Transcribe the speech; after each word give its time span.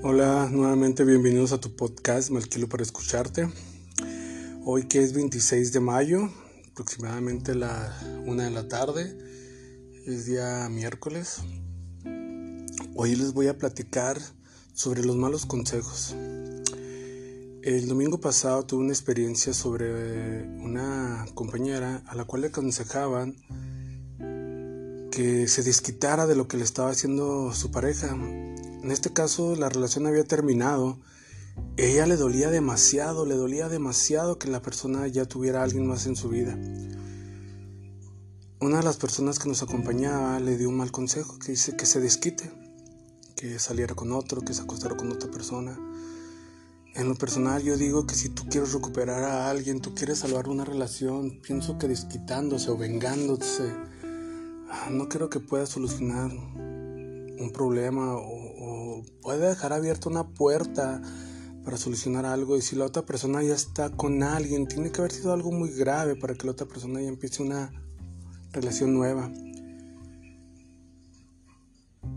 Hola, 0.00 0.48
nuevamente 0.48 1.04
bienvenidos 1.04 1.50
a 1.50 1.60
tu 1.60 1.74
podcast, 1.74 2.30
me 2.30 2.38
alquilo 2.38 2.68
para 2.68 2.84
escucharte. 2.84 3.50
Hoy 4.64 4.86
que 4.86 5.02
es 5.02 5.12
26 5.12 5.72
de 5.72 5.80
mayo, 5.80 6.30
aproximadamente 6.70 7.56
la 7.56 7.92
una 8.24 8.44
de 8.44 8.50
la 8.50 8.68
tarde, 8.68 9.18
es 10.06 10.26
día 10.26 10.68
miércoles. 10.70 11.40
Hoy 12.94 13.16
les 13.16 13.32
voy 13.32 13.48
a 13.48 13.58
platicar 13.58 14.20
sobre 14.72 15.04
los 15.04 15.16
malos 15.16 15.46
consejos. 15.46 16.14
El 17.62 17.88
domingo 17.88 18.20
pasado 18.20 18.64
tuve 18.66 18.84
una 18.84 18.92
experiencia 18.92 19.52
sobre 19.52 20.44
una 20.60 21.26
compañera 21.34 22.04
a 22.06 22.14
la 22.14 22.24
cual 22.24 22.42
le 22.42 22.48
aconsejaban 22.48 23.34
que 25.10 25.48
se 25.48 25.64
desquitara 25.64 26.28
de 26.28 26.36
lo 26.36 26.46
que 26.46 26.56
le 26.56 26.62
estaba 26.62 26.90
haciendo 26.90 27.52
su 27.52 27.72
pareja 27.72 28.16
en 28.88 28.92
este 28.92 29.12
caso 29.12 29.54
la 29.54 29.68
relación 29.68 30.06
había 30.06 30.24
terminado. 30.24 30.98
Ella 31.76 32.06
le 32.06 32.16
dolía 32.16 32.48
demasiado, 32.48 33.26
le 33.26 33.34
dolía 33.34 33.68
demasiado 33.68 34.38
que 34.38 34.48
la 34.48 34.62
persona 34.62 35.06
ya 35.08 35.26
tuviera 35.26 35.60
a 35.60 35.64
alguien 35.64 35.86
más 35.86 36.06
en 36.06 36.16
su 36.16 36.30
vida. 36.30 36.58
Una 38.60 38.78
de 38.78 38.84
las 38.84 38.96
personas 38.96 39.38
que 39.38 39.46
nos 39.46 39.62
acompañaba 39.62 40.40
le 40.40 40.56
dio 40.56 40.70
un 40.70 40.78
mal 40.78 40.90
consejo 40.90 41.38
que 41.38 41.52
dice 41.52 41.76
que 41.76 41.84
se 41.84 42.00
desquite, 42.00 42.50
que 43.36 43.58
saliera 43.58 43.94
con 43.94 44.10
otro, 44.10 44.40
que 44.40 44.54
se 44.54 44.62
acostara 44.62 44.96
con 44.96 45.12
otra 45.12 45.30
persona. 45.30 45.78
En 46.94 47.10
lo 47.10 47.14
personal 47.14 47.62
yo 47.62 47.76
digo 47.76 48.06
que 48.06 48.14
si 48.14 48.30
tú 48.30 48.48
quieres 48.48 48.72
recuperar 48.72 49.22
a 49.22 49.50
alguien, 49.50 49.82
tú 49.82 49.94
quieres 49.94 50.20
salvar 50.20 50.48
una 50.48 50.64
relación, 50.64 51.42
pienso 51.42 51.76
que 51.76 51.88
desquitándose 51.88 52.70
o 52.70 52.78
vengándose, 52.78 53.70
no 54.90 55.10
creo 55.10 55.28
que 55.28 55.40
pueda 55.40 55.66
solucionar 55.66 56.30
un 57.40 57.50
problema 57.52 58.14
o, 58.16 59.02
puede 59.22 59.48
dejar 59.48 59.72
abierta 59.72 60.08
una 60.08 60.28
puerta 60.28 61.00
para 61.64 61.76
solucionar 61.76 62.24
algo 62.24 62.56
y 62.56 62.62
si 62.62 62.76
la 62.76 62.86
otra 62.86 63.04
persona 63.04 63.42
ya 63.42 63.54
está 63.54 63.90
con 63.90 64.22
alguien, 64.22 64.66
tiene 64.66 64.90
que 64.90 65.00
haber 65.00 65.12
sido 65.12 65.32
algo 65.32 65.52
muy 65.52 65.70
grave 65.70 66.16
para 66.16 66.34
que 66.34 66.46
la 66.46 66.52
otra 66.52 66.66
persona 66.66 67.00
ya 67.00 67.08
empiece 67.08 67.42
una 67.42 67.70
relación 68.52 68.94
nueva. 68.94 69.30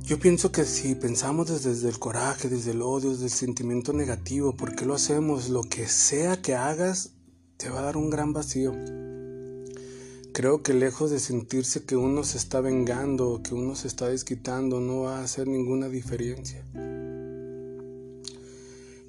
Yo 0.03 0.19
pienso 0.19 0.51
que 0.51 0.65
si 0.65 0.95
pensamos 0.95 1.49
desde, 1.49 1.71
desde, 1.71 1.89
el 1.89 1.99
coraje, 1.99 2.49
desde 2.49 2.71
el 2.71 2.81
odio, 2.81 3.11
desde 3.11 3.25
el 3.25 3.31
sentimiento 3.31 3.93
negativo, 3.93 4.55
¿por 4.55 4.75
qué 4.75 4.85
lo 4.85 4.95
hacemos? 4.95 5.49
Lo 5.49 5.61
que 5.63 5.87
sea 5.87 6.41
que 6.41 6.55
hagas, 6.55 7.11
te 7.57 7.69
va 7.69 7.79
a 7.79 7.83
dar 7.83 7.97
un 7.97 8.09
gran 8.09 8.33
vacío. 8.33 8.73
Creo 10.33 10.63
que 10.63 10.73
lejos 10.73 11.11
de 11.11 11.19
sentirse 11.19 11.83
que 11.83 11.97
uno 11.97 12.23
se 12.23 12.37
está 12.37 12.61
vengando, 12.61 13.41
que 13.43 13.53
uno 13.53 13.75
se 13.75 13.89
está 13.89 14.07
desquitando, 14.07 14.79
no 14.79 15.01
va 15.01 15.17
a 15.17 15.23
hacer 15.23 15.45
ninguna 15.45 15.89
diferencia. 15.89 16.63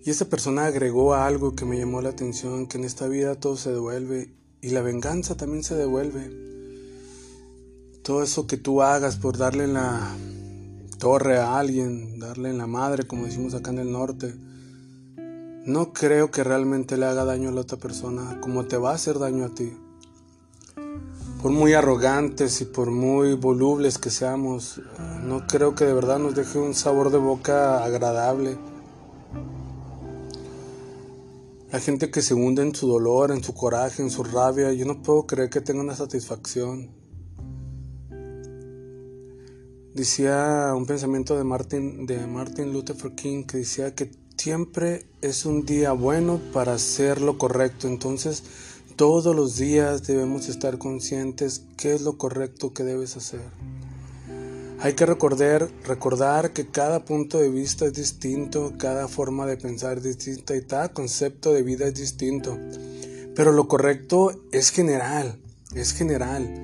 Y 0.04 0.10
esa 0.10 0.24
persona 0.24 0.66
agregó 0.66 1.14
algo 1.14 1.54
que 1.54 1.64
me 1.64 1.78
llamó 1.78 2.02
la 2.02 2.08
atención, 2.08 2.66
que 2.66 2.78
en 2.78 2.84
esta 2.84 3.06
vida 3.06 3.36
todo 3.36 3.56
se 3.56 3.70
devuelve 3.70 4.34
y 4.60 4.70
la 4.70 4.82
venganza 4.82 5.36
también 5.36 5.62
se 5.62 5.76
devuelve. 5.76 6.28
Todo 8.02 8.24
eso 8.24 8.48
que 8.48 8.56
tú 8.56 8.82
hagas 8.82 9.14
por 9.14 9.38
darle 9.38 9.62
en 9.62 9.74
la 9.74 10.16
torre 10.98 11.38
a 11.38 11.56
alguien, 11.56 12.18
darle 12.18 12.50
en 12.50 12.58
la 12.58 12.66
madre, 12.66 13.06
como 13.06 13.26
decimos 13.26 13.54
acá 13.54 13.70
en 13.70 13.78
el 13.78 13.92
norte, 13.92 14.34
no 15.66 15.92
creo 15.92 16.32
que 16.32 16.42
realmente 16.42 16.96
le 16.96 17.06
haga 17.06 17.24
daño 17.24 17.50
a 17.50 17.52
la 17.52 17.60
otra 17.60 17.78
persona, 17.78 18.40
como 18.40 18.66
te 18.66 18.76
va 18.76 18.90
a 18.90 18.94
hacer 18.96 19.20
daño 19.20 19.44
a 19.44 19.54
ti 19.54 19.72
por 21.42 21.50
muy 21.50 21.72
arrogantes 21.72 22.60
y 22.60 22.66
por 22.66 22.92
muy 22.92 23.34
volubles 23.34 23.98
que 23.98 24.10
seamos, 24.10 24.80
no 25.24 25.44
creo 25.48 25.74
que 25.74 25.84
de 25.84 25.92
verdad 25.92 26.20
nos 26.20 26.36
deje 26.36 26.60
un 26.60 26.72
sabor 26.72 27.10
de 27.10 27.18
boca 27.18 27.82
agradable. 27.84 28.56
La 31.72 31.80
gente 31.80 32.12
que 32.12 32.22
se 32.22 32.34
hunde 32.34 32.62
en 32.62 32.74
su 32.74 32.86
dolor, 32.86 33.32
en 33.32 33.42
su 33.42 33.54
coraje, 33.54 34.02
en 34.02 34.10
su 34.10 34.22
rabia, 34.22 34.72
yo 34.72 34.86
no 34.86 35.02
puedo 35.02 35.26
creer 35.26 35.50
que 35.50 35.60
tenga 35.60 35.80
una 35.80 35.96
satisfacción. 35.96 36.90
Decía 39.94 40.72
un 40.76 40.86
pensamiento 40.86 41.36
de 41.36 41.42
Martin, 41.42 42.06
de 42.06 42.24
Martin 42.26 42.72
Luther 42.72 42.96
King 43.16 43.44
que 43.44 43.58
decía 43.58 43.94
que 43.96 44.12
siempre 44.36 45.06
es 45.20 45.44
un 45.44 45.66
día 45.66 45.92
bueno 45.92 46.40
para 46.52 46.74
hacer 46.74 47.20
lo 47.20 47.36
correcto. 47.36 47.88
Entonces, 47.88 48.44
todos 49.02 49.34
los 49.34 49.56
días 49.56 50.06
debemos 50.06 50.48
estar 50.48 50.78
conscientes 50.78 51.64
qué 51.76 51.92
es 51.92 52.02
lo 52.02 52.18
correcto 52.18 52.72
que 52.72 52.84
debes 52.84 53.16
hacer. 53.16 53.40
Hay 54.78 54.92
que 54.92 55.06
recordar, 55.06 55.68
recordar 55.84 56.52
que 56.52 56.68
cada 56.68 57.04
punto 57.04 57.40
de 57.40 57.50
vista 57.50 57.86
es 57.86 57.94
distinto, 57.94 58.74
cada 58.78 59.08
forma 59.08 59.44
de 59.44 59.56
pensar 59.56 59.98
es 59.98 60.04
distinta 60.04 60.54
y 60.54 60.62
cada 60.62 60.92
concepto 60.92 61.52
de 61.52 61.64
vida 61.64 61.88
es 61.88 61.94
distinto. 61.94 62.56
Pero 63.34 63.50
lo 63.50 63.66
correcto 63.66 64.40
es 64.52 64.70
general, 64.70 65.36
es 65.74 65.92
general. 65.94 66.54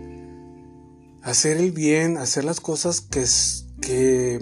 Hacer 1.22 1.56
el 1.56 1.72
bien, 1.72 2.18
hacer 2.18 2.44
las 2.44 2.60
cosas 2.60 3.00
que, 3.00 3.24
que, 3.80 4.38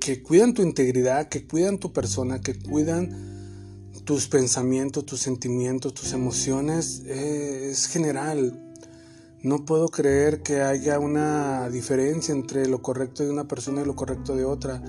que 0.00 0.22
cuidan 0.22 0.54
tu 0.54 0.62
integridad, 0.62 1.28
que 1.28 1.46
cuidan 1.46 1.76
tu 1.76 1.92
persona, 1.92 2.40
que 2.40 2.58
cuidan 2.58 3.39
tus 4.10 4.26
pensamientos, 4.26 5.06
tus 5.06 5.20
sentimientos, 5.20 5.94
tus 5.94 6.12
emociones 6.14 7.04
eh, 7.06 7.68
es 7.70 7.86
general. 7.86 8.60
No 9.40 9.64
puedo 9.64 9.86
creer 9.86 10.42
que 10.42 10.62
haya 10.62 10.98
una 10.98 11.70
diferencia 11.70 12.34
entre 12.34 12.66
lo 12.66 12.82
correcto 12.82 13.22
de 13.22 13.30
una 13.30 13.46
persona 13.46 13.82
y 13.82 13.84
lo 13.84 13.94
correcto 13.94 14.34
de 14.34 14.44
otra. 14.44 14.82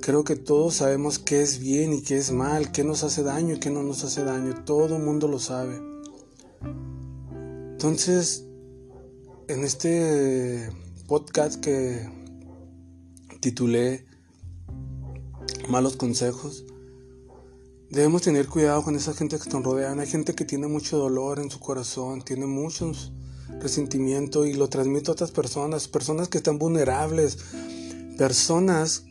Creo 0.00 0.24
que 0.24 0.34
todos 0.34 0.74
sabemos 0.74 1.20
qué 1.20 1.42
es 1.42 1.60
bien 1.60 1.92
y 1.92 2.02
qué 2.02 2.16
es 2.16 2.32
mal, 2.32 2.72
qué 2.72 2.82
nos 2.82 3.04
hace 3.04 3.22
daño 3.22 3.54
y 3.54 3.60
qué 3.60 3.70
no 3.70 3.84
nos 3.84 4.02
hace 4.02 4.24
daño. 4.24 4.64
Todo 4.64 4.96
el 4.96 5.02
mundo 5.04 5.28
lo 5.28 5.38
sabe. 5.38 5.80
Entonces, 7.70 8.46
en 9.46 9.62
este 9.62 10.70
podcast 11.06 11.60
que 11.60 12.10
titulé 13.40 14.06
Malos 15.68 15.94
Consejos, 15.94 16.64
Debemos 17.90 18.22
tener 18.22 18.46
cuidado 18.46 18.84
con 18.84 18.94
esa 18.94 19.14
gente 19.14 19.36
que 19.40 19.50
nos 19.50 19.64
rodean. 19.64 19.98
Hay 19.98 20.06
gente 20.06 20.36
que 20.36 20.44
tiene 20.44 20.68
mucho 20.68 20.96
dolor 20.96 21.40
en 21.40 21.50
su 21.50 21.58
corazón, 21.58 22.22
tiene 22.22 22.46
mucho 22.46 22.92
resentimiento 23.60 24.46
y 24.46 24.54
lo 24.54 24.68
transmite 24.68 25.10
a 25.10 25.14
otras 25.14 25.32
personas, 25.32 25.88
personas 25.88 26.28
que 26.28 26.38
están 26.38 26.56
vulnerables, 26.56 27.38
personas 28.16 29.06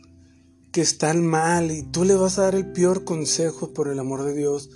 que 0.72 0.80
están 0.80 1.26
mal 1.26 1.70
y 1.70 1.82
tú 1.82 2.04
le 2.04 2.14
vas 2.14 2.38
a 2.38 2.44
dar 2.44 2.54
el 2.54 2.72
peor 2.72 3.04
consejo 3.04 3.74
por 3.74 3.88
el 3.88 3.98
amor 3.98 4.24
de 4.24 4.32
Dios. 4.32 4.70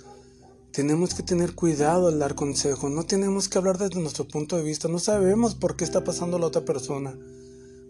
Tenemos 0.71 1.15
que 1.15 1.23
tener 1.23 1.55
cuidado 1.55 2.07
al 2.09 2.19
dar 2.19 2.35
consejo, 2.35 2.89
no 2.89 3.05
tenemos 3.05 3.49
que 3.49 3.57
hablar 3.57 3.79
desde 3.79 3.99
nuestro 3.99 4.27
punto 4.27 4.55
de 4.55 4.63
vista, 4.63 4.87
no 4.87 4.99
sabemos 4.99 5.55
por 5.55 5.77
qué 5.77 5.83
está 5.83 6.03
pasando 6.03 6.37
la 6.37 6.45
otra 6.45 6.63
persona, 6.63 7.17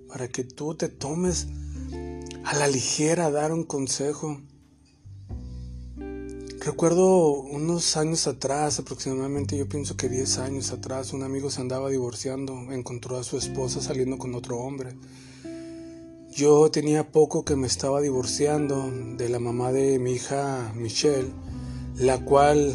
para 0.07 0.29
que 0.29 0.45
tú 0.45 0.75
te 0.75 0.87
tomes 0.87 1.47
a 2.45 2.55
la 2.55 2.67
ligera 2.67 3.31
dar 3.31 3.51
un 3.51 3.65
consejo. 3.65 4.39
Recuerdo 6.65 7.29
unos 7.29 7.95
años 7.95 8.25
atrás, 8.25 8.79
aproximadamente 8.79 9.55
yo 9.55 9.69
pienso 9.69 9.95
que 9.95 10.09
10 10.09 10.39
años 10.39 10.71
atrás, 10.71 11.13
un 11.13 11.21
amigo 11.21 11.51
se 11.51 11.61
andaba 11.61 11.91
divorciando, 11.91 12.71
encontró 12.71 13.19
a 13.19 13.23
su 13.23 13.37
esposa 13.37 13.81
saliendo 13.81 14.17
con 14.17 14.33
otro 14.33 14.57
hombre. 14.57 14.95
Yo 16.31 16.71
tenía 16.71 17.11
poco 17.11 17.45
que 17.45 17.55
me 17.55 17.67
estaba 17.67 18.01
divorciando 18.01 18.91
de 19.15 19.29
la 19.29 19.37
mamá 19.37 19.71
de 19.71 19.99
mi 19.99 20.13
hija 20.13 20.73
Michelle, 20.75 21.29
la 21.99 22.25
cual 22.25 22.73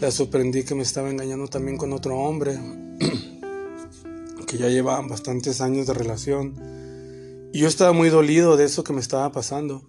la 0.00 0.12
sorprendí 0.12 0.62
que 0.62 0.76
me 0.76 0.84
estaba 0.84 1.10
engañando 1.10 1.48
también 1.48 1.76
con 1.76 1.92
otro 1.92 2.16
hombre, 2.16 2.60
que 4.46 4.56
ya 4.56 4.68
llevaban 4.68 5.08
bastantes 5.08 5.60
años 5.60 5.88
de 5.88 5.94
relación. 5.94 7.50
Y 7.52 7.58
yo 7.58 7.66
estaba 7.66 7.92
muy 7.92 8.08
dolido 8.08 8.56
de 8.56 8.66
eso 8.66 8.84
que 8.84 8.92
me 8.92 9.00
estaba 9.00 9.32
pasando. 9.32 9.82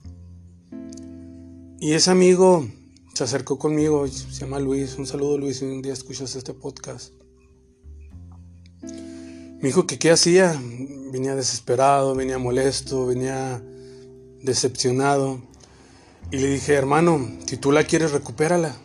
Y 1.79 1.94
ese 1.94 2.09
amigo 2.09 2.65
se 3.15 3.23
acercó 3.23 3.57
conmigo, 3.57 4.06
se 4.09 4.41
llama 4.41 4.59
Luis, 4.59 4.97
un 4.97 5.07
saludo 5.07 5.38
Luis, 5.38 5.59
si 5.59 5.65
un 5.65 5.81
día 5.81 5.94
escuchas 5.94 6.35
este 6.35 6.53
podcast. 6.53 7.13
Me 8.83 9.69
dijo 9.69 9.88
que 9.88 9.97
qué 9.97 10.12
hacía, 10.12 10.62
venía 11.13 11.33
desesperado, 11.33 12.13
venía 12.13 12.38
molesto, 12.38 13.06
venía 13.06 13.63
decepcionado. 14.41 15.41
Y 16.29 16.39
le 16.39 16.50
dije, 16.50 16.73
hermano, 16.73 17.25
si 17.45 17.56
tú 17.56 17.71
la 17.71 17.85
quieres, 17.85 18.12
recupérala. 18.12 18.75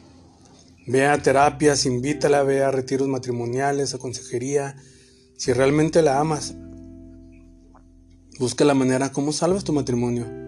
Ve 0.86 1.06
a 1.06 1.20
terapias, 1.20 1.84
invítala, 1.84 2.44
ve 2.44 2.62
a 2.62 2.70
retiros 2.70 3.08
matrimoniales, 3.08 3.94
a 3.94 3.98
consejería. 3.98 4.76
Si 5.36 5.52
realmente 5.52 6.02
la 6.02 6.20
amas, 6.20 6.54
busca 8.38 8.64
la 8.64 8.74
manera 8.74 9.10
como 9.10 9.32
salvas 9.32 9.64
tu 9.64 9.72
matrimonio. 9.72 10.39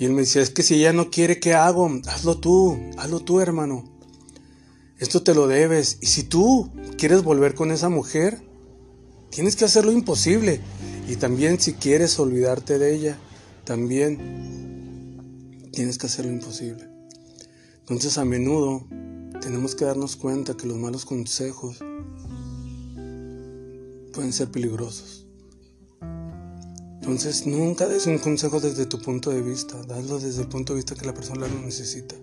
Y 0.00 0.06
él 0.06 0.12
me 0.12 0.22
decía, 0.22 0.40
es 0.40 0.48
que 0.48 0.62
si 0.62 0.76
ella 0.76 0.94
no 0.94 1.10
quiere, 1.10 1.40
¿qué 1.40 1.52
hago? 1.52 1.90
Hazlo 2.06 2.38
tú, 2.38 2.80
hazlo 2.96 3.20
tú, 3.20 3.40
hermano. 3.40 3.84
Esto 4.98 5.22
te 5.22 5.34
lo 5.34 5.46
debes. 5.46 5.98
Y 6.00 6.06
si 6.06 6.22
tú 6.22 6.72
quieres 6.96 7.22
volver 7.22 7.54
con 7.54 7.70
esa 7.70 7.90
mujer, 7.90 8.40
tienes 9.28 9.56
que 9.56 9.66
hacer 9.66 9.84
lo 9.84 9.92
imposible. 9.92 10.62
Y 11.06 11.16
también 11.16 11.60
si 11.60 11.74
quieres 11.74 12.18
olvidarte 12.18 12.78
de 12.78 12.94
ella, 12.94 13.18
también 13.64 15.68
tienes 15.70 15.98
que 15.98 16.06
hacer 16.06 16.24
lo 16.24 16.32
imposible. 16.32 16.88
Entonces 17.80 18.16
a 18.16 18.24
menudo 18.24 18.86
tenemos 19.42 19.74
que 19.74 19.84
darnos 19.84 20.16
cuenta 20.16 20.56
que 20.56 20.66
los 20.66 20.78
malos 20.78 21.04
consejos 21.04 21.76
pueden 24.14 24.32
ser 24.32 24.50
peligrosos. 24.50 25.26
Entonces 27.10 27.44
nunca 27.44 27.88
des 27.88 28.06
un 28.06 28.18
consejo 28.18 28.60
desde 28.60 28.86
tu 28.86 29.00
punto 29.00 29.30
de 29.30 29.42
vista, 29.42 29.82
dalo 29.82 30.20
desde 30.20 30.42
el 30.42 30.48
punto 30.48 30.72
de 30.72 30.76
vista 30.76 30.94
que 30.94 31.04
la 31.04 31.12
persona 31.12 31.48
lo 31.48 31.60
necesita. 31.60 32.14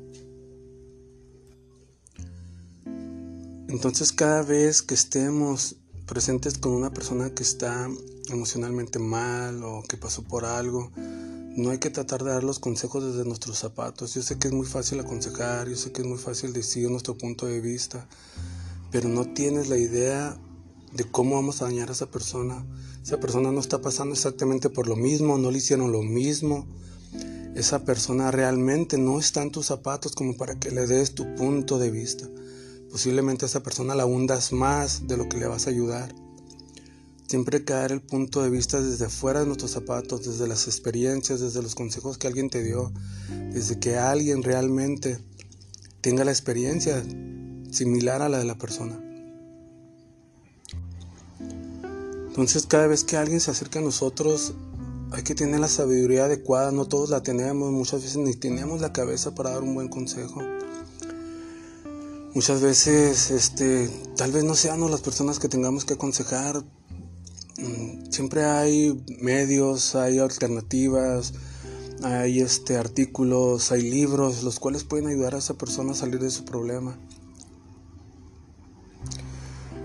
Entonces 3.68 4.14
cada 4.14 4.44
vez 4.44 4.82
que 4.82 4.94
estemos 4.94 5.76
presentes 6.06 6.58
con 6.58 6.72
una 6.72 6.94
persona 6.94 7.32
que 7.32 7.44
está 7.44 7.90
emocionalmente 8.30 8.98
mal 8.98 9.62
o 9.66 9.84
que 9.84 9.98
pasó 9.98 10.24
por 10.24 10.46
algo, 10.46 10.90
no 10.96 11.70
hay 11.72 11.80
que 11.80 11.90
tratar 11.90 12.24
de 12.24 12.32
dar 12.32 12.46
los 12.46 12.60
consejos 12.60 13.04
desde 13.04 13.28
nuestros 13.28 13.58
zapatos. 13.60 14.14
Yo 14.14 14.22
sé 14.22 14.40
que 14.40 14.48
es 14.48 14.54
muy 14.54 14.66
fácil 14.66 15.02
aconsejar, 15.02 15.68
yo 15.68 15.76
sé 15.76 15.92
que 15.92 16.02
es 16.02 16.08
muy 16.08 16.18
fácil 16.18 16.54
decir 16.54 16.90
nuestro 16.90 17.18
punto 17.18 17.46
de 17.46 17.60
vista, 17.60 18.08
pero 18.90 19.10
no 19.10 19.26
tienes 19.34 19.68
la 19.68 19.78
idea 19.78 20.40
de 20.94 21.04
cómo 21.04 21.36
vamos 21.36 21.62
a 21.62 21.66
dañar 21.66 21.90
a 21.90 21.94
esa 21.94 22.10
persona. 22.10 22.66
Esa 23.04 23.20
persona 23.20 23.52
no 23.52 23.60
está 23.60 23.82
pasando 23.82 24.14
exactamente 24.14 24.70
por 24.70 24.88
lo 24.88 24.96
mismo, 24.96 25.38
no 25.38 25.52
le 25.52 25.58
hicieron 25.58 25.92
lo 25.92 26.02
mismo. 26.04 26.66
Esa 27.56 27.86
persona 27.86 28.32
realmente 28.32 28.98
no 28.98 29.20
está 29.20 29.42
en 29.42 29.52
tus 29.52 29.68
zapatos 29.68 30.14
como 30.14 30.38
para 30.38 30.60
que 30.60 30.72
le 30.72 30.86
des 30.88 31.16
tu 31.16 31.36
punto 31.36 31.80
de 31.80 31.92
vista. 31.92 32.28
Posiblemente 32.92 33.46
a 33.46 33.48
esa 33.48 33.64
persona 33.64 33.96
la 33.96 34.06
hundas 34.06 34.54
más 34.54 35.08
de 35.08 35.18
lo 35.18 35.28
que 35.28 35.38
le 35.38 35.48
vas 35.48 35.68
a 35.68 35.72
ayudar. 35.72 36.14
Siempre 37.28 37.66
caer 37.66 37.92
el 37.92 38.02
punto 38.02 38.42
de 38.42 38.50
vista 38.50 38.82
desde 38.82 39.10
fuera 39.10 39.42
de 39.42 39.48
nuestros 39.48 39.72
zapatos, 39.72 40.26
desde 40.26 40.48
las 40.48 40.68
experiencias, 40.68 41.42
desde 41.42 41.62
los 41.62 41.76
consejos 41.76 42.18
que 42.18 42.28
alguien 42.28 42.50
te 42.50 42.64
dio, 42.64 42.94
desde 43.52 43.80
que 43.80 43.98
alguien 43.98 44.44
realmente 44.44 45.20
tenga 46.00 46.24
la 46.24 46.32
experiencia 46.32 47.04
similar 47.72 48.22
a 48.22 48.30
la 48.30 48.38
de 48.38 48.46
la 48.46 48.58
persona. 48.58 49.07
Entonces 52.38 52.68
cada 52.68 52.86
vez 52.86 53.04
que 53.04 53.18
alguien 53.18 53.40
se 53.40 53.50
acerca 53.50 53.80
a 53.80 53.82
nosotros, 53.82 54.54
hay 55.12 55.24
que 55.24 55.34
tener 55.34 55.60
la 55.60 55.68
sabiduría 55.68 56.26
adecuada, 56.26 56.72
no 56.72 56.86
todos 56.86 57.10
la 57.10 57.24
tenemos, 57.24 57.72
muchas 57.72 58.04
veces 58.04 58.18
ni 58.18 58.36
tenemos 58.36 58.80
la 58.80 58.94
cabeza 58.94 59.34
para 59.34 59.50
dar 59.50 59.64
un 59.64 59.74
buen 59.74 59.88
consejo. 59.88 60.44
Muchas 62.36 62.62
veces, 62.62 63.32
este, 63.32 63.90
tal 64.18 64.32
vez 64.32 64.44
no 64.44 64.54
seamos 64.54 64.92
las 64.92 65.02
personas 65.02 65.40
que 65.40 65.50
tengamos 65.50 65.84
que 65.84 65.96
aconsejar. 65.96 66.64
Mm, 67.58 68.12
siempre 68.12 68.46
hay 68.46 69.04
medios, 69.20 69.96
hay 69.96 70.20
alternativas, 70.20 71.34
hay 72.04 72.42
este, 72.42 72.78
artículos, 72.78 73.72
hay 73.72 73.82
libros, 73.82 74.44
los 74.44 74.60
cuales 74.60 74.84
pueden 74.84 75.08
ayudar 75.08 75.34
a 75.34 75.40
esa 75.40 75.56
persona 75.56 75.94
a 75.94 75.96
salir 75.96 76.20
de 76.20 76.30
su 76.30 76.46
problema. 76.46 77.00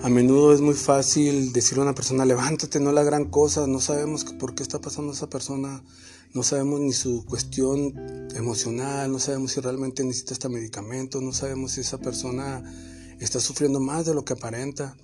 A 0.03 0.09
menudo 0.09 0.53
es 0.53 0.61
muy 0.61 0.75
fácil 0.75 1.53
decirle 1.53 1.83
a 1.83 1.85
una 1.85 1.95
persona, 1.95 2.25
levántate, 2.25 2.81
no 2.81 2.91
la 2.91 3.05
gran 3.05 3.27
cosa, 3.27 3.69
no 3.69 3.81
sabemos 3.81 4.25
por 4.25 4.57
qué 4.57 4.65
está 4.65 4.81
pasando 4.81 5.13
esa 5.13 5.31
persona, 5.31 5.81
no 6.35 6.43
sabemos 6.43 6.81
ni 6.81 6.93
su 6.93 7.25
cuestión 7.25 8.29
emocional, 8.35 9.13
no 9.13 9.21
sabemos 9.21 9.53
si 9.53 9.61
realmente 9.61 10.03
necesita 10.03 10.33
este 10.33 10.49
medicamento, 10.49 11.21
no 11.21 11.33
sabemos 11.33 11.71
si 11.71 11.83
esa 11.83 11.99
persona 11.99 12.65
está 13.21 13.39
sufriendo 13.39 13.79
más 13.79 14.05
de 14.05 14.13
lo 14.13 14.25
que 14.25 14.33
aparenta 14.33 14.97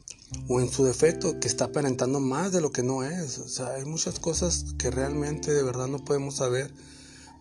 o 0.49 0.61
en 0.61 0.69
su 0.69 0.85
defecto 0.85 1.39
que 1.39 1.47
está 1.47 1.67
aparentando 1.67 2.19
más 2.19 2.51
de 2.51 2.61
lo 2.61 2.73
que 2.73 2.83
no 2.83 3.05
es. 3.05 3.39
O 3.39 3.47
sea, 3.47 3.75
hay 3.75 3.85
muchas 3.85 4.19
cosas 4.19 4.75
que 4.79 4.91
realmente 4.91 5.55
de 5.55 5.63
verdad 5.63 5.87
no 5.87 6.05
podemos 6.05 6.35
saber 6.35 6.75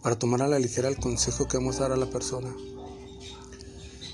para 0.03 0.19
tomar 0.19 0.44
a 0.44 0.48
la 0.48 0.60
ligera 0.60 0.89
el 0.89 0.98
consejo 0.98 1.48
que 1.48 1.57
vamos 1.57 1.77
a 1.77 1.83
dar 1.83 1.94
a 1.94 1.98
la 1.98 2.12
persona. 2.12 2.56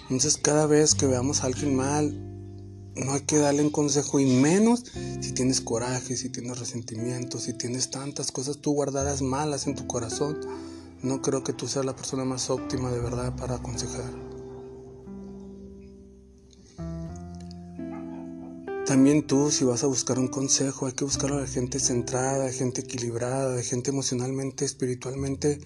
Entonces 0.04 0.38
cada 0.38 0.66
vez 0.66 0.96
que 0.96 1.08
veamos 1.08 1.44
a 1.44 1.48
alguien 1.48 1.76
mal, 1.76 2.33
no 2.96 3.14
hay 3.14 3.22
que 3.22 3.38
darle 3.38 3.64
un 3.64 3.72
consejo 3.72 4.20
y 4.20 4.26
menos 4.26 4.86
si 5.22 5.32
tienes 5.32 5.62
coraje, 5.62 6.16
si 6.16 6.30
tienes 6.30 6.60
resentimiento, 6.60 7.40
si 7.40 7.54
tienes 7.54 7.90
tantas 7.90 8.32
cosas 8.32 8.60
tú 8.60 8.74
guardadas 8.74 9.22
malas 9.22 9.68
en 9.68 9.76
tu 9.76 9.88
corazón. 9.88 10.40
No 11.02 11.22
creo 11.22 11.44
que 11.44 11.54
tú 11.54 11.68
seas 11.68 11.86
la 11.86 11.96
persona 11.96 12.24
más 12.24 12.50
óptima 12.50 12.92
de 12.92 13.00
verdad 13.00 13.36
para 13.36 13.56
aconsejar. 13.56 14.12
También 18.86 19.26
tú, 19.26 19.50
si 19.50 19.64
vas 19.64 19.84
a 19.84 19.88
buscar 19.88 20.20
un 20.20 20.28
consejo, 20.28 20.86
hay 20.86 20.94
que 20.94 21.04
buscarlo 21.04 21.40
de 21.40 21.48
gente 21.48 21.80
centrada, 21.80 22.46
de 22.46 22.54
gente 22.54 22.82
equilibrada, 22.82 23.56
de 23.56 23.64
gente 23.64 23.92
emocionalmente, 23.92 24.66
espiritualmente 24.66 25.60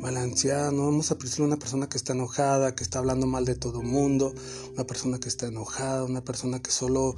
balanceada. 0.00 0.70
No 0.70 0.86
vamos 0.86 1.10
a 1.10 1.14
a 1.14 1.42
una 1.42 1.58
persona 1.58 1.88
que 1.88 1.96
está 1.96 2.12
enojada, 2.12 2.74
que 2.74 2.82
está 2.82 2.98
hablando 2.98 3.26
mal 3.26 3.44
de 3.44 3.54
todo 3.54 3.82
mundo, 3.82 4.34
una 4.72 4.84
persona 4.84 5.18
que 5.18 5.28
está 5.28 5.46
enojada, 5.46 6.04
una 6.04 6.24
persona 6.24 6.60
que 6.60 6.70
solo 6.70 7.14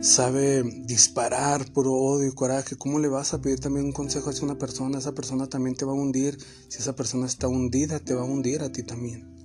sabe 0.00 0.62
disparar 0.62 1.72
puro 1.72 1.92
odio 1.94 2.28
y 2.28 2.34
coraje. 2.34 2.76
¿Cómo 2.76 2.98
le 2.98 3.08
vas 3.08 3.34
a 3.34 3.40
pedir 3.40 3.60
también 3.60 3.86
un 3.86 3.92
consejo 3.92 4.30
a 4.30 4.44
una 4.44 4.58
persona? 4.58 4.98
Esa 4.98 5.14
persona 5.14 5.46
también 5.46 5.76
te 5.76 5.84
va 5.84 5.92
a 5.92 5.94
hundir. 5.94 6.38
Si 6.68 6.78
esa 6.78 6.94
persona 6.94 7.26
está 7.26 7.48
hundida, 7.48 8.00
te 8.00 8.14
va 8.14 8.22
a 8.22 8.24
hundir 8.24 8.62
a 8.62 8.72
ti 8.72 8.82
también. 8.82 9.36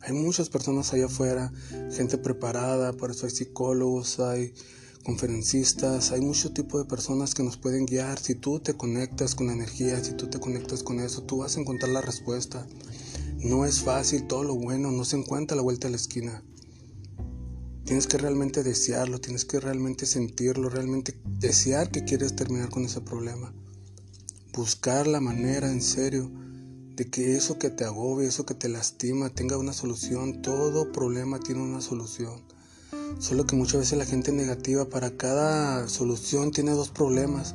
Hay 0.00 0.12
muchas 0.12 0.48
personas 0.48 0.92
allá 0.92 1.06
afuera, 1.06 1.52
gente 1.90 2.16
preparada, 2.16 2.92
por 2.92 3.10
eso 3.10 3.26
hay 3.26 3.32
psicólogos, 3.32 4.20
hay 4.20 4.54
conferencistas, 5.06 6.10
hay 6.10 6.20
mucho 6.20 6.52
tipo 6.52 6.80
de 6.80 6.84
personas 6.84 7.32
que 7.32 7.44
nos 7.44 7.56
pueden 7.56 7.86
guiar. 7.86 8.18
Si 8.18 8.34
tú 8.34 8.58
te 8.58 8.74
conectas 8.74 9.36
con 9.36 9.50
energía, 9.50 10.02
si 10.02 10.14
tú 10.14 10.26
te 10.26 10.40
conectas 10.40 10.82
con 10.82 10.98
eso, 10.98 11.22
tú 11.22 11.38
vas 11.38 11.56
a 11.56 11.60
encontrar 11.60 11.92
la 11.92 12.00
respuesta. 12.00 12.66
No 13.38 13.64
es 13.64 13.82
fácil, 13.82 14.26
todo 14.26 14.42
lo 14.42 14.56
bueno 14.56 14.90
no 14.90 15.04
se 15.04 15.16
encuentra 15.16 15.54
a 15.54 15.58
la 15.58 15.62
vuelta 15.62 15.86
de 15.86 15.92
la 15.92 15.96
esquina. 15.96 16.42
Tienes 17.84 18.08
que 18.08 18.18
realmente 18.18 18.64
desearlo, 18.64 19.20
tienes 19.20 19.44
que 19.44 19.60
realmente 19.60 20.06
sentirlo, 20.06 20.70
realmente 20.70 21.14
desear 21.38 21.92
que 21.92 22.02
quieres 22.02 22.34
terminar 22.34 22.70
con 22.70 22.84
ese 22.84 23.00
problema. 23.00 23.54
Buscar 24.54 25.06
la 25.06 25.20
manera 25.20 25.70
en 25.70 25.82
serio 25.82 26.32
de 26.96 27.08
que 27.08 27.36
eso 27.36 27.60
que 27.60 27.70
te 27.70 27.84
agobia, 27.84 28.26
eso 28.26 28.44
que 28.44 28.54
te 28.54 28.68
lastima, 28.68 29.30
tenga 29.30 29.56
una 29.56 29.72
solución. 29.72 30.42
Todo 30.42 30.90
problema 30.90 31.38
tiene 31.38 31.62
una 31.62 31.80
solución. 31.80 32.55
Solo 33.18 33.46
que 33.46 33.56
muchas 33.56 33.80
veces 33.80 33.98
la 33.98 34.04
gente 34.04 34.32
negativa 34.32 34.88
para 34.88 35.16
cada 35.16 35.88
solución 35.88 36.50
tiene 36.50 36.72
dos 36.72 36.90
problemas. 36.90 37.54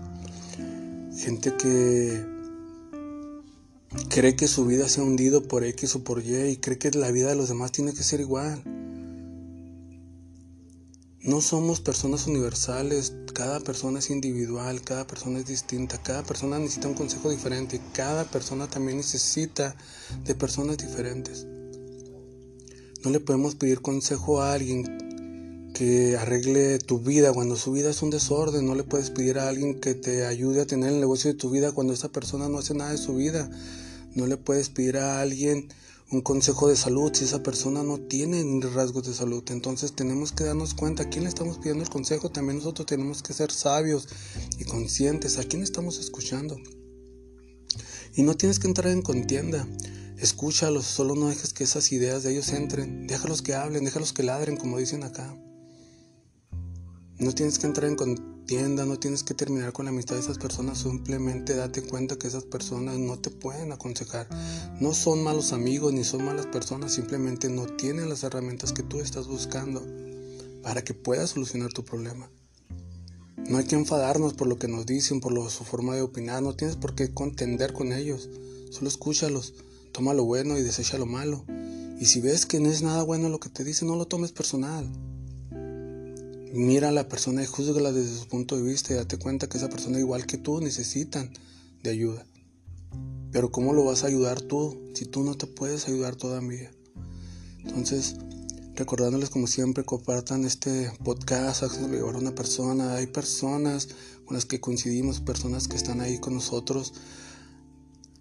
Gente 1.17 1.53
que 1.55 2.25
cree 4.09 4.35
que 4.35 4.47
su 4.47 4.65
vida 4.65 4.89
se 4.89 5.01
ha 5.01 5.03
hundido 5.03 5.47
por 5.47 5.63
X 5.63 5.95
o 5.95 6.03
por 6.03 6.23
Y 6.23 6.49
y 6.49 6.57
cree 6.57 6.77
que 6.77 6.91
la 6.91 7.11
vida 7.11 7.29
de 7.29 7.35
los 7.35 7.49
demás 7.49 7.71
tiene 7.71 7.93
que 7.93 8.03
ser 8.03 8.19
igual. 8.21 8.63
No 11.23 11.39
somos 11.39 11.81
personas 11.81 12.25
universales, 12.25 13.13
cada 13.35 13.59
persona 13.59 13.99
es 13.99 14.09
individual, 14.09 14.81
cada 14.81 15.05
persona 15.05 15.37
es 15.37 15.45
distinta, 15.45 16.01
cada 16.01 16.23
persona 16.23 16.57
necesita 16.57 16.87
un 16.87 16.95
consejo 16.95 17.29
diferente, 17.29 17.79
cada 17.93 18.23
persona 18.25 18.67
también 18.67 18.97
necesita 18.97 19.75
de 20.25 20.33
personas 20.33 20.79
diferentes. 20.79 21.45
No 23.03 23.11
le 23.11 23.19
podemos 23.19 23.53
pedir 23.53 23.81
consejo 23.81 24.41
a 24.41 24.53
alguien 24.53 25.10
que 25.73 26.17
arregle 26.17 26.79
tu 26.79 26.99
vida 26.99 27.33
cuando 27.33 27.55
su 27.55 27.71
vida 27.71 27.89
es 27.89 28.01
un 28.01 28.09
desorden. 28.09 28.65
No 28.65 28.75
le 28.75 28.83
puedes 28.83 29.09
pedir 29.09 29.39
a 29.39 29.47
alguien 29.47 29.79
que 29.79 29.95
te 29.95 30.25
ayude 30.25 30.61
a 30.61 30.65
tener 30.65 30.93
el 30.93 30.99
negocio 30.99 31.31
de 31.31 31.37
tu 31.37 31.49
vida 31.49 31.71
cuando 31.71 31.93
esa 31.93 32.09
persona 32.09 32.49
no 32.49 32.59
hace 32.59 32.73
nada 32.73 32.91
de 32.91 32.97
su 32.97 33.15
vida. 33.15 33.49
No 34.13 34.27
le 34.27 34.37
puedes 34.37 34.69
pedir 34.69 34.97
a 34.97 35.21
alguien 35.21 35.69
un 36.11 36.21
consejo 36.21 36.67
de 36.67 36.75
salud 36.75 37.11
si 37.13 37.23
esa 37.23 37.41
persona 37.41 37.83
no 37.83 37.97
tiene 37.97 38.43
rasgos 38.73 39.07
de 39.07 39.13
salud. 39.13 39.43
Entonces 39.49 39.93
tenemos 39.93 40.33
que 40.33 40.43
darnos 40.43 40.73
cuenta 40.73 41.03
a 41.03 41.09
quién 41.09 41.23
le 41.23 41.29
estamos 41.29 41.57
pidiendo 41.57 41.83
el 41.83 41.89
consejo. 41.89 42.29
También 42.29 42.57
nosotros 42.57 42.85
tenemos 42.85 43.23
que 43.23 43.33
ser 43.33 43.51
sabios 43.51 44.09
y 44.59 44.65
conscientes 44.65 45.37
a 45.37 45.43
quién 45.43 45.63
estamos 45.63 45.99
escuchando. 45.99 46.57
Y 48.13 48.23
no 48.23 48.35
tienes 48.35 48.59
que 48.59 48.67
entrar 48.67 48.91
en 48.91 49.01
contienda. 49.01 49.65
Escúchalos, 50.17 50.85
solo 50.85 51.15
no 51.15 51.29
dejes 51.29 51.53
que 51.53 51.63
esas 51.63 51.91
ideas 51.93 52.23
de 52.23 52.33
ellos 52.33 52.49
entren. 52.49 53.07
Déjalos 53.07 53.41
que 53.41 53.55
hablen, 53.55 53.85
déjalos 53.85 54.11
que 54.11 54.23
ladren, 54.23 54.57
como 54.57 54.77
dicen 54.77 55.03
acá. 55.03 55.33
No 57.21 57.33
tienes 57.33 57.59
que 57.59 57.67
entrar 57.67 57.87
en 57.87 57.95
contienda, 57.95 58.83
no 58.83 58.97
tienes 58.97 59.21
que 59.21 59.35
terminar 59.35 59.73
con 59.73 59.85
la 59.85 59.91
amistad 59.91 60.15
de 60.15 60.21
esas 60.21 60.39
personas, 60.39 60.79
simplemente 60.79 61.55
date 61.55 61.83
cuenta 61.83 62.17
que 62.17 62.25
esas 62.25 62.45
personas 62.45 62.97
no 62.97 63.19
te 63.19 63.29
pueden 63.29 63.71
aconsejar. 63.71 64.27
No 64.79 64.95
son 64.95 65.23
malos 65.23 65.53
amigos 65.53 65.93
ni 65.93 66.03
son 66.03 66.25
malas 66.25 66.47
personas, 66.47 66.93
simplemente 66.93 67.47
no 67.47 67.67
tienen 67.67 68.09
las 68.09 68.23
herramientas 68.23 68.73
que 68.73 68.81
tú 68.81 69.01
estás 69.01 69.27
buscando 69.27 69.85
para 70.63 70.83
que 70.83 70.95
puedas 70.95 71.29
solucionar 71.29 71.71
tu 71.71 71.85
problema. 71.85 72.27
No 73.47 73.59
hay 73.59 73.65
que 73.65 73.75
enfadarnos 73.75 74.33
por 74.33 74.47
lo 74.47 74.57
que 74.57 74.67
nos 74.67 74.87
dicen, 74.87 75.19
por 75.21 75.33
su 75.51 75.63
forma 75.63 75.93
de 75.93 76.01
opinar, 76.01 76.41
no 76.41 76.55
tienes 76.55 76.75
por 76.75 76.95
qué 76.95 77.13
contender 77.13 77.71
con 77.71 77.93
ellos, 77.93 78.31
solo 78.71 78.87
escúchalos, 78.87 79.53
toma 79.91 80.15
lo 80.15 80.25
bueno 80.25 80.57
y 80.57 80.63
desecha 80.63 80.97
lo 80.97 81.05
malo. 81.05 81.45
Y 81.99 82.05
si 82.05 82.19
ves 82.19 82.47
que 82.47 82.59
no 82.59 82.71
es 82.71 82.81
nada 82.81 83.03
bueno 83.03 83.29
lo 83.29 83.39
que 83.39 83.49
te 83.49 83.63
dicen, 83.63 83.89
no 83.89 83.95
lo 83.95 84.07
tomes 84.07 84.31
personal. 84.31 84.91
Mira 86.53 86.89
a 86.89 86.91
la 86.91 87.07
persona 87.07 87.41
y 87.41 87.45
juzgala 87.45 87.93
desde 87.93 88.19
su 88.19 88.27
punto 88.27 88.57
de 88.57 88.63
vista 88.63 88.91
y 88.91 88.97
date 88.97 89.17
cuenta 89.17 89.47
que 89.47 89.57
esa 89.57 89.69
persona 89.69 89.99
igual 89.99 90.25
que 90.25 90.37
tú 90.37 90.59
necesitan 90.59 91.31
de 91.81 91.91
ayuda. 91.91 92.25
Pero 93.31 93.51
¿cómo 93.51 93.71
lo 93.71 93.85
vas 93.85 94.03
a 94.03 94.07
ayudar 94.07 94.41
tú 94.41 94.91
si 94.93 95.05
tú 95.05 95.23
no 95.23 95.35
te 95.35 95.47
puedes 95.47 95.87
ayudar 95.87 96.17
todavía? 96.17 96.69
Entonces, 97.63 98.17
recordándoles 98.75 99.29
como 99.29 99.47
siempre, 99.47 99.85
compartan 99.85 100.43
este 100.43 100.91
podcast, 101.05 101.63
háganlo 101.63 101.95
llevar 101.95 102.15
a 102.15 102.19
una 102.19 102.35
persona. 102.35 102.95
Hay 102.95 103.07
personas 103.07 103.87
con 104.25 104.35
las 104.35 104.43
que 104.43 104.59
coincidimos, 104.59 105.21
personas 105.21 105.69
que 105.69 105.77
están 105.77 106.01
ahí 106.01 106.19
con 106.19 106.33
nosotros 106.33 106.93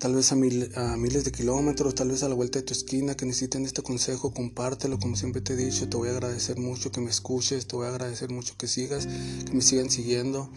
tal 0.01 0.15
vez 0.15 0.33
a, 0.33 0.35
a, 0.35 0.97
miles 0.97 1.25
de 1.25 1.31
kilómetros, 1.31 1.95
tal 1.95 2.09
vez 2.09 2.23
a 2.23 2.29
la 2.31 2.35
vuelta 2.35 2.59
de 2.59 2.65
tu 2.65 2.73
esquina, 2.73 3.15
que 3.15 3.27
necesiten 3.27 3.67
este 3.67 3.83
consejo, 3.83 4.33
compártelo, 4.33 4.99
como 4.99 5.15
siempre 5.15 5.43
te 5.43 5.53
he 5.53 5.57
dicho, 5.57 5.91
te 5.91 5.97
voy 5.99 6.09
a 6.09 6.13
agradecer 6.13 6.59
mucho 6.59 6.91
que 6.91 7.03
me 7.03 7.11
escuches, 7.11 7.67
te 7.67 7.77
voy 7.77 7.87
a 7.87 7.91
agradecer 7.91 8.31
mucho 8.31 8.55
que 8.57 8.67
sigas, 8.67 9.07
que 9.07 9.53
me 9.53 9.61
sigan 9.61 9.91
siguiendo. 9.91 10.51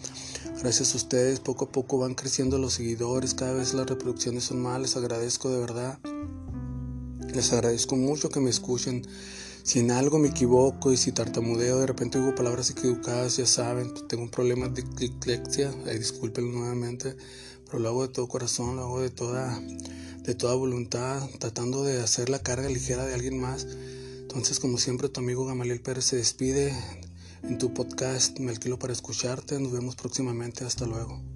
Gracias 0.62 0.94
a 0.94 0.96
ustedes, 0.96 1.40
poco 1.40 1.66
a 1.66 1.72
poco 1.72 1.98
van 1.98 2.14
creciendo 2.14 2.56
los 2.56 2.72
seguidores, 2.72 3.34
cada 3.34 3.52
vez 3.52 3.74
las 3.74 3.86
reproducciones 3.86 4.44
son 4.44 4.62
más, 4.62 4.80
les 4.80 4.96
agradezco 4.96 5.50
de 5.50 5.58
verdad. 5.58 5.98
Les 7.34 7.52
agradezco 7.52 7.96
mucho 7.96 8.30
que 8.30 8.40
me 8.40 8.48
escuchen. 8.48 9.06
Si 9.64 9.80
en 9.80 9.90
algo 9.90 10.20
me 10.20 10.28
equivoco 10.28 10.92
y 10.92 10.96
si 10.96 11.10
tartamudeo, 11.10 11.80
de 11.80 11.86
repente 11.86 12.20
digo 12.20 12.36
palabras 12.36 12.70
equivocadas, 12.70 13.38
ya 13.38 13.46
saben, 13.46 13.92
tengo 14.06 14.22
un 14.22 14.30
problema 14.30 14.68
de 14.68 14.82
dislexia, 14.82 15.72
disculpen 15.98 16.52
nuevamente 16.52 17.16
pero 17.74 17.82
lo 17.82 17.88
hago 17.88 18.06
de 18.06 18.12
todo 18.12 18.28
corazón, 18.28 18.76
lo 18.76 18.82
hago 18.82 19.00
de 19.00 19.10
toda, 19.10 19.60
de 20.22 20.34
toda 20.34 20.54
voluntad, 20.54 21.28
tratando 21.40 21.82
de 21.82 22.00
hacer 22.00 22.28
la 22.28 22.38
carga 22.38 22.68
ligera 22.68 23.04
de 23.04 23.14
alguien 23.14 23.40
más. 23.40 23.66
Entonces, 24.20 24.60
como 24.60 24.78
siempre, 24.78 25.08
tu 25.08 25.18
amigo 25.18 25.44
Gamaliel 25.44 25.80
Pérez 25.80 26.04
se 26.04 26.16
despide 26.16 26.72
en 27.42 27.58
tu 27.58 27.74
podcast, 27.74 28.38
me 28.38 28.50
alquilo 28.50 28.78
para 28.78 28.92
escucharte, 28.92 29.58
nos 29.58 29.72
vemos 29.72 29.96
próximamente, 29.96 30.64
hasta 30.64 30.86
luego. 30.86 31.33